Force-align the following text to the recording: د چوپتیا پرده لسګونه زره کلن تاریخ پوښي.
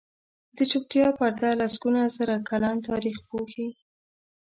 د 0.57 0.59
چوپتیا 0.71 1.07
پرده 1.17 1.49
لسګونه 1.61 2.01
زره 2.17 2.35
کلن 2.49 2.75
تاریخ 2.89 3.17
پوښي. 3.29 3.67